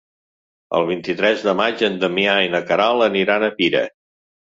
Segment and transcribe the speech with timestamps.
[0.77, 3.89] El vint-i-tres de maig en Damià i na Queralt aniran a Pira.